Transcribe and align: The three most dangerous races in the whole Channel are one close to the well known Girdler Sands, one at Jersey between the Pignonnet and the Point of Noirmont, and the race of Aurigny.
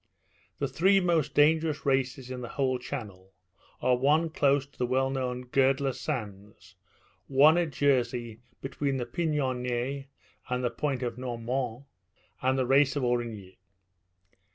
The 0.57 0.67
three 0.67 0.99
most 0.99 1.35
dangerous 1.35 1.85
races 1.85 2.31
in 2.31 2.41
the 2.41 2.49
whole 2.49 2.79
Channel 2.79 3.33
are 3.83 3.95
one 3.95 4.31
close 4.31 4.65
to 4.65 4.75
the 4.79 4.87
well 4.87 5.11
known 5.11 5.43
Girdler 5.43 5.93
Sands, 5.93 6.73
one 7.27 7.55
at 7.55 7.69
Jersey 7.69 8.39
between 8.63 8.97
the 8.97 9.05
Pignonnet 9.05 10.07
and 10.49 10.63
the 10.63 10.71
Point 10.71 11.03
of 11.03 11.19
Noirmont, 11.19 11.83
and 12.41 12.57
the 12.57 12.65
race 12.65 12.95
of 12.95 13.03
Aurigny. 13.03 13.57